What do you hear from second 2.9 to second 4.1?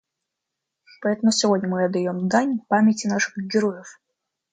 наших героев.